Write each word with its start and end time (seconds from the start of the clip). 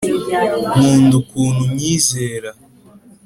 nkunda 0.73 1.13
ukuntu 1.21 1.59
unyizera 1.67 2.49